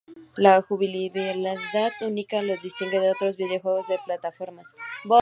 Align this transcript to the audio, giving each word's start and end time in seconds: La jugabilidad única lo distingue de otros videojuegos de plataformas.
La 0.35 0.59
jugabilidad 0.63 1.91
única 2.01 2.41
lo 2.41 2.57
distingue 2.57 2.99
de 2.99 3.11
otros 3.11 3.37
videojuegos 3.37 3.87
de 3.87 3.99
plataformas. 4.03 4.73